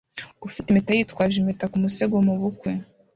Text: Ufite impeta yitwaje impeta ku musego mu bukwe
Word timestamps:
Ufite 0.47 0.65
impeta 0.69 0.91
yitwaje 0.93 1.35
impeta 1.37 1.65
ku 1.71 1.77
musego 1.83 2.15
mu 2.27 2.33
bukwe 2.41 2.71